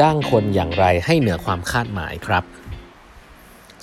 [0.00, 2.44] จ้างคนอย่างไรให้เหนือความคาดหมายครับ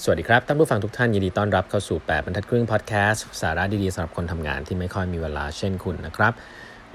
[0.03, 6.33] สวัสดีครับท่านผู้ฟังทุกท่านยินดีต้อนรับเข้าสู่ 8บรรทัดครึ่งพอดแคสต์สาระดีๆสำหรับคนทำงานที่ไม่ค่อยมีเวลาเช่นคุณนะครับ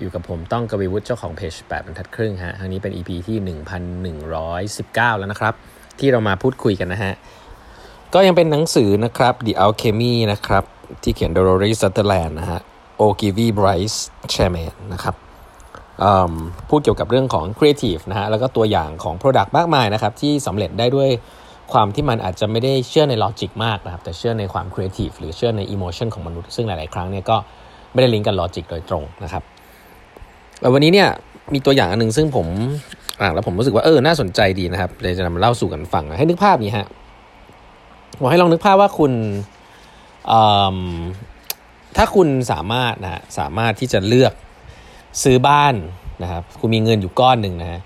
[0.01, 3.37] อยู่กับผมต้องกวีวุฒิเจ้าของเพจ8บรรทัดครึ่งฮะครั้งนี้เป็น EP ที่
[4.35, 5.55] 1119 แล้วนะครับ
[5.99, 7.13] ที่เรามาพูดคุยกันนะฮะ
[8.15, 10.65] ก็ยังเป็นหนังสือนะครับ The Alchemy นะครับ
[11.03, 12.61] ที่เขียนโดย Rory Sutherland นะฮะ
[13.01, 13.99] Ogilvy Bryce
[14.33, 15.17] Chairman นะครับ
[16.69, 21.09] พูดเกี่ยวกับเรื่องของ Creative นะฮะแล้วก็ตัวอย่างของ Product มากมายนะครับที่สำเร็จได้ด้วย
[21.73, 27.37] ความที่มันอาจจะไม่ได้เชื่อใน logic มากนะครับแต่เชื่อในความ Creative หรือเชื่อใน Emotion ของมนุษย์ซึ่งหลาย ๆ ครั้งเนี่ยก็
[27.93, 29.43] ไม่ได้ลิงก์กับ logic โดยตรงนะครับ
[30.73, 31.09] วันนี้เนี่ย
[31.55, 32.47] มีตัวอย่างอันนึงซึ่งผม
[33.21, 36.87] อ่านแล้วผมรู้สึกว่าเออน่าสนใจดีนะครับเลยจะนำมาเล่าสู่กันฟังให้นึกภาพนี้ฮะ
[38.21, 39.13] บอกให้ลองนึกภาพว่าคุณ
[41.97, 44.33] ถ้าคุณสามารถนะฮะสามารถที่จะเลือก
[45.23, 45.75] ซื้อบ้าน
[46.23, 47.81] นะครับคุณมีเงินอยู่ก้อนหนึ่งนะฮะ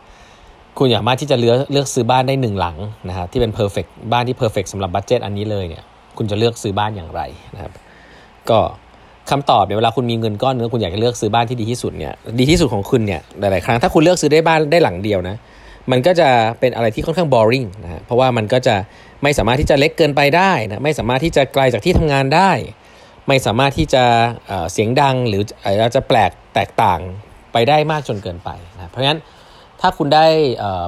[0.78, 2.76] คุณสามารถที่จะเลือกเลือกซื้อบ้านได้หนึ่งหลัง
[3.08, 5.82] นะครับที่เป็น perfect บ้านที่ perfect สำหรับ budget อันนี้เลยเนี่ย
[6.16, 7.20] คุณจะเลือกซื้อบ้านอย่างไร
[7.54, 7.72] นะครับ
[8.50, 8.58] ก็
[9.30, 15.36] คำตอบเนี่ยเวลาคุณมีเงินก้อนนึงคุณอยากจะเลือกซื้อบ้านที่ดีที่สุดเนี่ยดีที่สุดของคุณเนี่ยหลาย ๆ ครั้งถ้าคุณเลือกซื้อได้บ้านได้หลังเดียวนะ
[15.90, 16.28] มันก็จะ
[16.60, 18.74] เป็นอะไรที่ค่อนข้าง boring นะฮะเพราะว่ามันก็จะ
[19.22, 22.50] ไม่สามารถที่จะเล็กเกินไปได้นะไม่สามารถที่จะไกลจากที่ทำงานได้
[23.28, 24.04] ไม่สามารถที่จะ
[24.72, 27.00] เสียงดังหรืออาจจะแปลกแตกต่าง
[27.52, 29.20] ไปได้มากจนเกินไปนะเพราะฉะนั้น
[29.80, 30.26] ถ้าคุณได้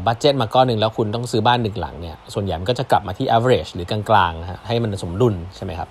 [0.06, 5.88] บัตเจ็ตมาก้อนหนึ่งแล้วคุณต้องซื้อบ้านหนึ่งหลังเนี่ยส่วนใหญ่มันก็จะกลับมาที่ average หรือกลางๆให้มันสมดุลใช่ไหมครับ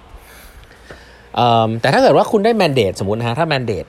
[1.81, 3.85] แต่ถ้าเกิดว่าคุณได้แมนเดตสมมตินะฮะถ้าแมนเดต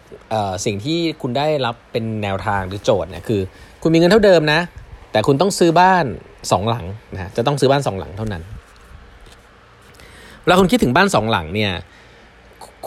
[0.65, 3.41] สิ่งที่คุณได้รับเป็นแนวทางหรือโจทย์เนี่ยคือ
[3.83, 4.61] คุณมีเงินเท่าเดิมนะ
[5.13, 6.05] แต่คุณต้องซื้อบ้าน
[6.53, 8.43] สองหลังนะจะต้องซื้อบ้านสองหลังเท่านั้น
[10.43, 11.73] เวลาคุณคิดถึงบ้านสองหลังเนี่ย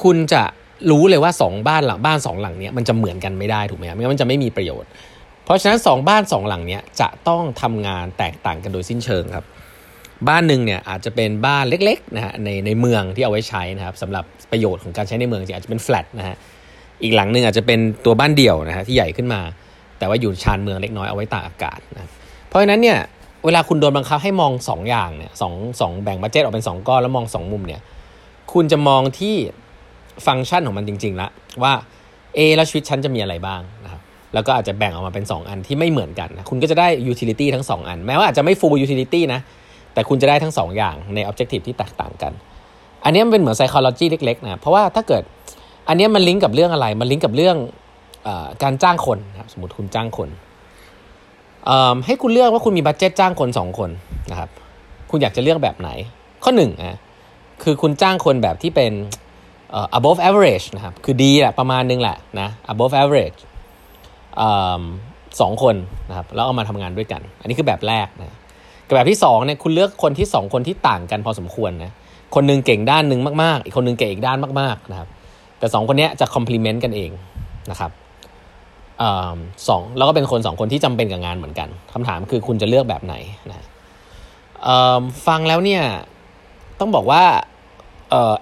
[0.01, 0.43] คุณจะ
[0.91, 4.89] รู้เลยว่าสองบ้านหลังบ้านสองหลังเนี้ยมันจะเหมือนกันไม่ได้ถูกไหมครับไม่งั้นมันจะไม่มีประโยชน์
[5.45, 9.45] เพราะฉะนั้นสองบ้านสองหลังเนี้ยจะต้องทำงานแตกต่างกันโดยสิ้นเชิงครับ
[10.29, 16.35] บ้านหนึ่งเนี่ยอาจจะเป็นบ้านเล็กๆนะฮะในในเมืองที่เอาไว้ใช้นะครับสำหรับประโยชน์ของการใช้ในเมืองจริงอาจจะเป็นแฟลตนะฮะ
[17.03, 19.41] อีกหลังหนึ่งอาจจะเป็นตัวบ้านเดี่ยวนะฮะที่ใหญ่ขึ้นมา
[19.99, 22.09] แต่ว่าอยู่ชานเมืองเล็กน้อยเอาไว้ตากอากาศนะ
[22.47, 22.97] เพราะฉะนั้นเนี่ย
[23.45, 27.81] เวลาคุณโดนบังคับให้มอง 2 อย่างเนี่ยสองสองแบ่ง budget ออกเป็น 2 ก้อนแล้วมอง 2 มุมเนี่ย
[28.53, 29.35] คุณจะมองที่
[30.27, 31.29] ฟังก์ชันของมันจริงๆละ
[31.63, 31.73] ว่า
[32.35, 34.01] เอแล้วชีวิตฉันจะมีอะไรบ้างนะครับ
[34.33, 39.39] แล้วก็อาจจะแบ่งออกมาเป็น 2 อันที่ไม่เหมือนกันนะคุณก็จะได้ utility ทั้ง 2 อัน แม้ว่าอาจจะไม่ full utility นะ
[39.93, 42.33] แต่คุณจะได้ทั้ง 2 อย่างใน objective ที่แตกต่างกัน
[43.05, 45.23] อันนี้มันเป็นเหมือนไซคลอจีเล็กๆนะเพราะว่าถ้าเกิด
[45.87, 47.57] อันนี้มันลิงก์กับเรื่องอะไร มันลิงก์กับเรื่อง
[48.27, 48.29] อ
[48.63, 50.29] การจ้างคนนะครับสมมติคุณจ้างคน
[52.05, 53.89] ให้คุณเลือกว่าคุณมีบัตเจตจ้างคน 2 คน
[54.31, 54.49] นะครับ
[55.09, 55.89] คุณอยากจะเลือกแบบไหน
[56.43, 56.97] ข้อ1นะ
[57.63, 58.91] คือคุณจ้างคนแบบที่เป็น
[59.97, 63.39] above average นะครับ คือดีแหละประมาณนึงแหละนะ above average
[65.41, 65.75] สองคน
[66.09, 68.37] นะครับ แล้วเอามาทำงานด้วยกัน อันนี้คือแบบแรกนะ
[68.87, 71.91] กับแบบที่2เนี่ยคุณเลือกคนที่ 2 คนที่ต่างกันพอสมควรนะ
[72.35, 75.07] คนนึงเก่งด้านหนึ่งมากๆ อีกคนนึงเก่งอีกด้านมากๆนะครับ
[75.59, 77.11] แต่ 2 คนนี้จะ complement กันเอง
[77.71, 77.91] นะครับ
[79.67, 83.15] สองแล้วก็เป็นคนสองคนที่จำเป็นกับงานเหมือนกันคำถามคือคุณจะเลือกแบบไหน
[83.49, 83.65] นะ
[85.27, 85.81] ฟังแล้วเนี่ย
[86.79, 87.23] ต้องบอกว่า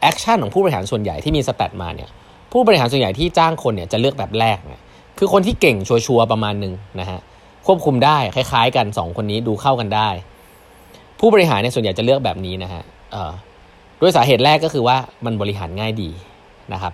[0.02, 2.10] action ของผู้บริหารส่วนใหญ่ที่มี stat มาเนี่ย
[2.52, 4.82] ผู้บริหารส่วนใหญ่ที่จ้างคนเนี่ยจะเลือกแบบแรกเนี่ย
[5.18, 7.20] คือคนที่เก่งชัวร์ประมาณหนึ่งนะฮะ
[7.68, 10.10] ควบคุมได้คล้ายๆกัน 2 คนนี้ดูเข้ากันได้
[11.20, 12.84] ผู้บริหารเนี่ยส่วนใหญ่จะเลือกแบบนี้นะฮะ
[14.02, 16.10] ด้วยสาเหตุแรกก็คือว่ามันบริหารง่ายดี
[16.74, 16.94] นะครับ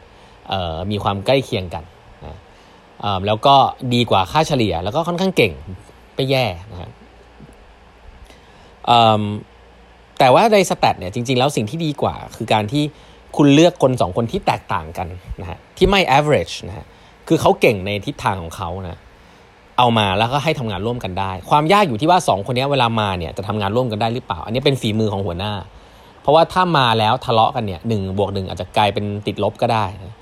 [0.92, 1.84] มีความใกล้เคียงกัน
[3.28, 3.56] แล้วก็
[3.94, 5.54] ดีกว่าค่าเฉลี่ย แล้วก็ค่อนข้างเก่ง
[6.16, 6.92] ไปแย่นะครับ
[10.20, 12.84] แต่ว่าในสแตทเนี่ยจริงๆ แล้วสิ่งที่ดีกว่า คือการที่
[13.38, 15.08] คุณเลือกคนสองคนที่แตกต่างกัน
[15.42, 16.86] นะฮะที่ไม่ average นะฮะ
[17.28, 19.00] คือเขาเก่งในทิศทางของเขานะ
[19.78, 25.54] เอามาแล้วก็ให้ทำงานร่วมกันได้ ความยากอยู่ที่ว่าสองคนนี้เวลามาเนี่ยจะทำงานร่วมกันได้หรือเปล่า อันนี้เป็นฝีมือของหัวหน้า
[26.22, 30.16] เพราะว่าถ้ามาแล้วทะเลาะกันเนี่ยหนึ่งบวกหนึ่งอาจจะกลายเป็นติดลบก็ได้นะ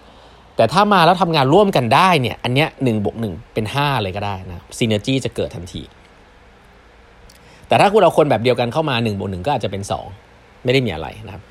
[0.56, 5.82] แต่ถ้ามาแล้วทำงานร่วมกันได้เนี่ยอันเนี้ยหนึ่งบวกหนึ่งเป็นห้าเลยก็ได้นะซีเนอร์จีจะเกิดทันที
[7.74, 10.06] แต่ถ้าคุณเอาคนแบบเดียวกันเข้ามาหนึ่งบวกหนึ่งก็อาจจะเป็นสอง
[10.64, 11.42] ไม่ได้มีอะไรนะครับ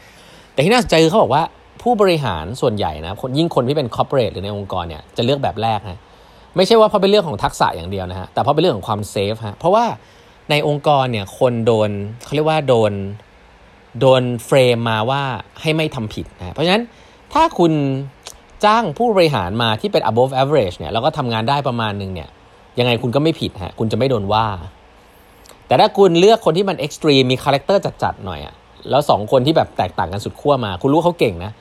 [0.53, 1.43] แต่ที่น่าสนใจคือเขาบอกว่า
[1.83, 6.01] ผู้บริหารส่วนใหญ่นะยิ่งคนที่เป็น corporate หรือในองค์กรเนี่ยจะเลือกแบบแรกนะ
[6.57, 9.85] ไม่ใช่ว่าเพราะเป็นเรื่องของทักษะอย่างเดียวนะฮะแต่เพราะเป็นเรื่องของความ safe ฮะเพราะว่า
[10.51, 11.91] ในองค์กรเนี่ยคนโดน
[12.25, 12.93] เขาเรียกว่าโดน
[14.01, 15.23] โดน frame มาว่า
[15.61, 16.83] ให้ไม่ทำผิดนะเพราะฉะนั้น
[17.33, 17.73] ถ้าคุณ
[18.65, 22.29] จ้างผู้บริหารมาที่เป็น above average เนี่ยแล้วก็ทำงานได้ประมาณนึงเนี่ย
[22.79, 24.47] ยังไงคุณก็ไม่ผิดฮะคุณจะไม่โดนว่า
[25.67, 28.55] แต่ถ้าคุณเลือกคนที่มัน extreme มี character จัดๆหน่อยอะ
[28.91, 31.53] แล้วสองคนที่แบบแตกต่างกันสุดขั้วมา คุณรู้เขาเก่งนะ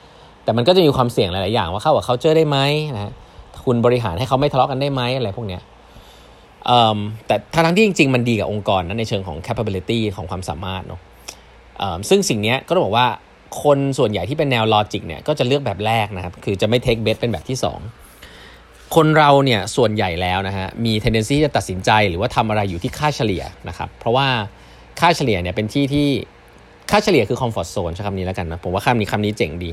[0.44, 2.58] แต่มันก็จะมีความเสี่ยงหลายๆอย่างว่าเข้ากับเขาเจอได้ไหม
[2.96, 3.12] นะ
[3.64, 5.62] คุณบริหารให้เขาไม่ทะเลาะกันได้ไหมอะไรพวกเนี้ย
[7.26, 11.00] แต่ทั้งที่จริง ๆ มันดีกับองค์กรนะในเชิงของ capability ของความสามารถเนาะ
[12.08, 13.06] ซึ่งสิ่งนี้ก็ต้องบอกว่า
[13.62, 18.11] คนส่วนใหญ่ที่เป็นแนว logic เนี่ยก็จะเลือกแบบแรกนะครับ คือจะไม่ take bet เป็นแบบที่ 2
[18.94, 24.26] คนเราเนี่ยส่วนใหญ่แล้วนะฮะมี tendency จะตัดสินใจหรือว่าทำอะไรอยู่ที่ค่าเฉลี่ยนะครับเพราะว่า
[25.00, 26.08] ค่าเฉลี่ยเนี่ยเป็นที่ที่
[26.90, 29.70] ค่าเฉลี่ยคือ comfort zone ใช้คำนี้แล้วกันนะผมว่าคำนี้คำนี้เจ๋งดี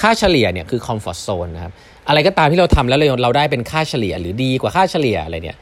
[0.00, 1.72] ค่าเฉลี่ยเนี่ยคือ comfort zone นะครับ
[2.08, 5.56] อะไรก็ตามที่เราทำแล้วเราเราได้เป็นค่าเฉลี่ยหรือดีกว่าค่าเฉลี่ยอะไรเนี่ย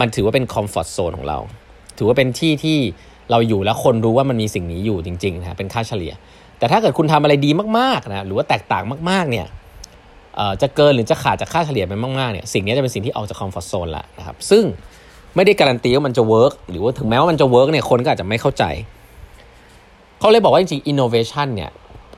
[0.00, 1.38] มันถือว่าเป็น comfort zone ของเรา
[1.98, 2.78] ถือว่าเป็นที่ที่
[3.30, 6.12] เราอยู่แล้วคนรู้ว่ามันมีสิ่งนี้อยู่จริงๆนะเป็นค่าเฉลี่ย
[6.58, 9.46] แต่ถ้าเกิดคุณทำอะไรดีมากๆนะหรือว่าแตกต่างมากๆเนี่ย
[10.62, 14.64] จะเกินหรือจะขาดจากค่าเฉลี่ยไปมากๆเนี่ยสิ่งนี้จะเป็นสิ่งที่ออกจาก comfort zone ละนะครับซึ่ง
[15.36, 18.64] ไม่ได้การันตีว่ามันจะ work หรือว่าถึงแม้ว่ามันจะ work เนี่ยคนก็อาจจะไม่เข้าใจ
[20.18, 21.70] เขาเลยบอกว่าจริงๆ innovation เนี่ย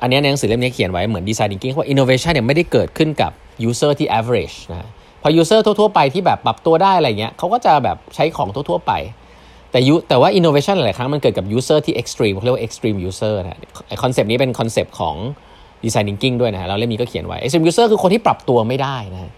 [0.03, 3.33] อันนี้ในหนังสือเล่มนี้เขียนไว้เหมือน design thinking ว่า innovation เนี่ยไม่ได้เกิดขึ้นกับ
[3.69, 4.89] user ที่ average นะ
[5.23, 8.93] พอ user ทั่วๆไปที่แบบปรับตัวได้อะไรเงี้ยเขาก็จะแบบใช้ของทั่วๆไป
[9.71, 13.59] แต่ยุแต่ว่า innovation หลายครั้งมันเกิดกับ user ที่ extreme เขาเรียกว่า extreme user นะ
[14.03, 15.17] คอนเซปต์นี้เป็นคอนเซปต์ของ
[15.85, 19.33] design thinking ด้วยนะเราเล่มนี้ก็เขียนไว้ extreme user คือคนที่ปรับตัวไม่ได้นะ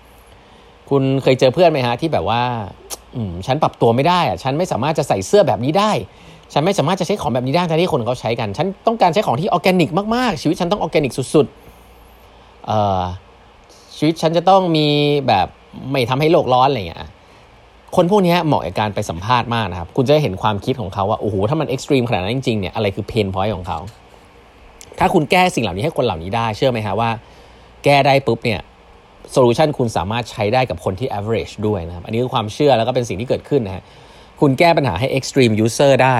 [0.91, 2.43] คุณเคยเจอเพื่อนไหมฮะที่แบบว่า
[3.47, 5.93] ฉันปรับตัวไม่ได้อะฉันไม่สามารถจะใส่เสื้อแบบนี้ได้
[6.53, 14.87] ฉันไม่สามารถจะใช้ของแบบนี้ได้แต่ที่คนเขาใช้กัน ฉันต้องการใช้ของที่ออร์แกนิกมากๆ ชีวิตฉันต้องออร์แกนิกสุดๆชีวิตฉันจะต้องมี
[15.29, 15.47] แบบ
[15.91, 17.01] ไม่ทำให้โลกร้อนอะไรอย่างเงี้ย
[17.97, 23.79] คนพวกนี้เหมาะกับการไปสัมภาษณ์มากนะครับ คุณจะเห็นความคิดของเขาว่า โอ้โห ถ้ามัน extreme ขนาดนั้นจริงๆ เนี่ย อะไรคือ pain point ของเขา
[24.99, 27.11] ถ้าคุณแก้สิ่งเหล่านี้ให้คนเหล่านี้ได้ เชื่อไหมฮะว่า
[27.85, 28.61] แก้ได้ปุ๊บเนี่ย
[29.33, 33.83] solution คุณสามารถใช้ได้กับคนที่ average ด้วยนะครับ อันนี้คือความเชื่อแล้วก็เป็นสิ่งที่เกิดขึ้นนะฮะ
[34.41, 36.19] คุณแก้ปัญหาให้ extreme user ได้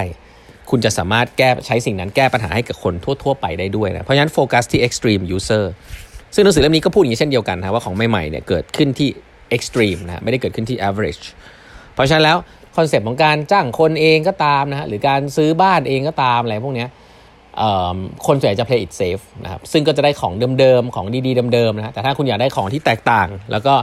[0.71, 5.65] คุณจะสามารถแก้ใช้สิ่งนั้นแก้ปัญหาให้กับคนทั่ว ๆ ไปได้ด้วยนะเพราะฉะนั้นโฟกัสที่ extreme user
[6.35, 9.09] ซึ่งหนังสือเล่มนี้ก็พูดอย่างนี้เช่นเดียวกันนะว่าของใหม่ๆเนี่ยเกิดขึ้นที่
[9.57, 11.25] extreme นะไม่ได้เกิดขึ้นที่ average
[11.95, 12.37] เพราะฉะนั้นแล้ว
[12.77, 16.87] คอนเซปต์ของการจ้างคนเองก็ตามนะฮะหรือการซื้อบ้านเองก็ตามอะไรพวกนี้
[18.27, 23.75] คนส่วนใหญ่จะ play it safe นะครับซึ่งก็จะได้ของเดิมๆ ของดีๆเดิมๆนะแต่ถ้าคุณอยากได้ของที่แตกต่าง แล้วก็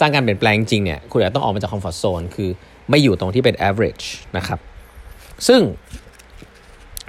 [0.00, 2.50] สร้างการเปลี่ยนแปลงจริงเนี่ยคุณอาจต้องออกมาจาก comfort zone คือ
[2.90, 4.06] ไม่อยู่ตรงที่เป็น average
[4.36, 4.58] นะครับ
[5.48, 5.60] ซึ่ง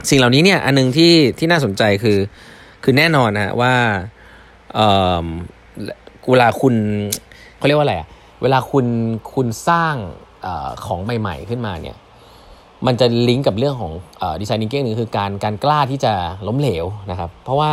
[0.09, 2.17] สิ่งเหล่านี้เนี่ยอันนึงที่ที่น่าสนใจคือ
[2.83, 3.73] คือแน่นอนนะว่า
[6.29, 6.75] เวลาคุณ
[7.57, 8.07] เขาเรียกว่าอะไรอะ
[8.41, 8.85] เวลาคุณ
[9.33, 9.95] คุณสร้าง
[10.45, 10.47] อ
[10.85, 11.97] ของใหม่ ๆ ขึ้นมาเนี่ย
[12.85, 13.91] มันจะลิงก์กับเรื่องของ
[14.41, 16.13] ดีไซน์นิงเก้งนึงคือการการกล้าที่จะ
[16.47, 17.71] ล้มเหลวนะครับ เพราะว่า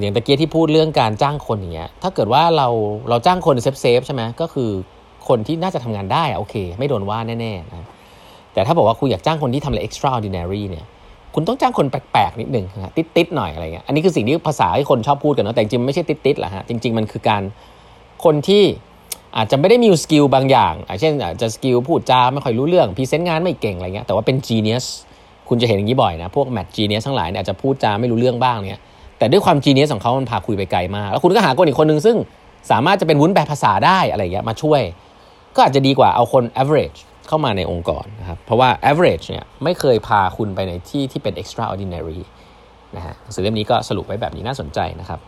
[0.00, 2.68] อย่างตะเกียที่พูดเรื่องการจ้างคนอย่างเงี้ยถ้าเกิดว่าเรา
[3.08, 4.70] เราจ้างคนเซฟเซฟใช่ไหมก็คือ
[5.28, 7.88] คนที่น่าจะทำงานได้โอเค ไม่โดนว่าแน่ๆนะ
[8.52, 10.84] แต่ถ้าบอกว่าคุณอยากจ้างคนที่ทำอะไร extraordinary เนี่ย
[11.34, 17.42] คุณต้องจ้างคนแปลกๆนิดนึงนะติดๆหน่อยอะไรเงี้ยอันนี้คือสิ่งที่ภาษาที่คนชอบพูดกันเนาะแต่จริงไม่ใช่ติดๆหรอกฮะจริง ๆ มันคือการ
[18.24, 18.62] คนที่
[19.36, 24.84] อาจจะไม่ได้มี skill บางอย่างเช่นอาจจะ skill พูดจาไม่ค่อยรู้เรื่อง present งานไม่เก่งอะไรเงี้ยแต่ว่าเป็น genius
[25.48, 28.82] คุณจะเห็นอย่างนี้บ่อยนะพวก math genius ทั้งหลายเนี่ยอาจจะพูดจาไม่รู้เรื่องบ้างเนี่ย
[29.18, 32.16] แต่ด้วยความ genius ของเขามันพาคุณไปไกลมาก แล้วคุณก็หาคนอีกคนหนึ่งซึ่ง
[32.70, 34.82] สามารถจะเป็นวุ้นแปลภาษาได้อะไรเงี้ยมาช่วย
[35.56, 36.98] ก็อาจจะดีกว่าเอาคน average
[37.28, 42.20] เข้ามาในองค์กรนะครับเพราะว่า average เนี่ยไม่เคยพาคุณไปในที่ที่เป็น extraordinary
[42.96, 45.20] นะฮะหนังสือเล่มนี้ก็สรุปไว้แบบนี้น่าสนใจนะครับ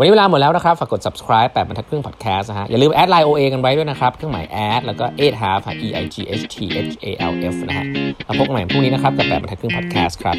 [0.00, 6.16] ันนี้เวลาหมดแล้วนะครับ ฝากกด subscribe แปดบรรทัดครึ่ง podcast นะฮะ อย่าลืมแอดไลน์ OA กันไว้ด้วยนะครับ เครื่องหมายแอดแล้วก็ eight half e i g
[6.40, 7.86] h t h a l f นะฮะ
[8.24, 10.36] แล้วพบกันใหม่พรุ่งนี้นะครับ กับแปดบรรทัดครึ่ง podcast ครับ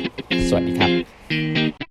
[0.48, 1.88] สวัสดีครับ